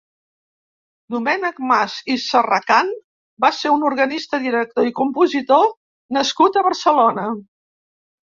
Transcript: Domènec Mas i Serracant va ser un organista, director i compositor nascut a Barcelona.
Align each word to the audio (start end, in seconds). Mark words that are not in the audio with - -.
Domènec 1.15 1.59
Mas 1.71 1.97
i 2.13 2.15
Serracant 2.23 2.89
va 3.45 3.51
ser 3.57 3.73
un 3.75 3.85
organista, 3.91 4.41
director 4.47 4.89
i 4.91 4.95
compositor 5.01 5.69
nascut 6.19 6.57
a 6.57 6.65
Barcelona. 6.69 7.27